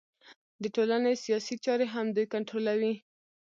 د 0.61 0.63
ټولنې 0.75 1.13
سیاسي 1.23 1.55
چارې 1.65 1.85
هم 1.93 2.05
دوی 2.15 2.25
کنټرولوي 2.33 2.93